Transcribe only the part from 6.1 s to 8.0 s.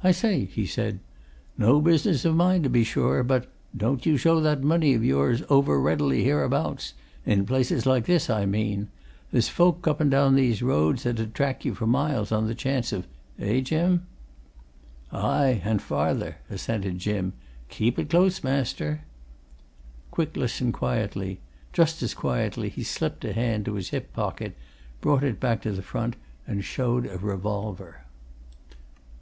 hereabouts in places